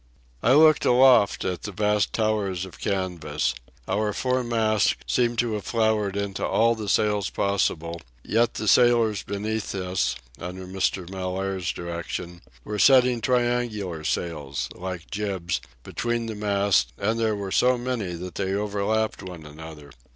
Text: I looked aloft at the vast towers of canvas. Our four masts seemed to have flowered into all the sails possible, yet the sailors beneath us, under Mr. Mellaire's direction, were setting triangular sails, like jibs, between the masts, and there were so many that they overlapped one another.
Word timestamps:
I 0.41 0.53
looked 0.53 0.83
aloft 0.83 1.45
at 1.45 1.61
the 1.61 1.71
vast 1.71 2.11
towers 2.11 2.65
of 2.65 2.79
canvas. 2.79 3.53
Our 3.87 4.13
four 4.13 4.43
masts 4.43 4.95
seemed 5.05 5.37
to 5.37 5.53
have 5.53 5.63
flowered 5.65 6.17
into 6.17 6.43
all 6.43 6.73
the 6.73 6.89
sails 6.89 7.29
possible, 7.29 8.01
yet 8.23 8.55
the 8.55 8.67
sailors 8.67 9.21
beneath 9.21 9.75
us, 9.75 10.15
under 10.39 10.65
Mr. 10.65 11.07
Mellaire's 11.07 11.71
direction, 11.71 12.41
were 12.63 12.79
setting 12.79 13.21
triangular 13.21 14.03
sails, 14.03 14.69
like 14.73 15.11
jibs, 15.11 15.61
between 15.83 16.25
the 16.25 16.33
masts, 16.33 16.91
and 16.97 17.19
there 17.19 17.35
were 17.35 17.51
so 17.51 17.77
many 17.77 18.13
that 18.13 18.33
they 18.33 18.55
overlapped 18.55 19.21
one 19.21 19.45
another. 19.45 19.91